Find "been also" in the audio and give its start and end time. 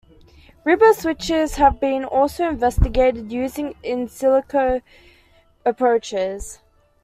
1.79-2.47